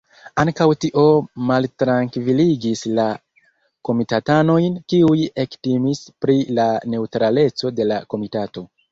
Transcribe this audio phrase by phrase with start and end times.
[0.41, 1.01] Ankaŭ tio
[1.49, 3.03] maltrankviligis la
[3.89, 8.65] komitatanojn, kiuj ektimis pri la neŭtraleco de la komitato.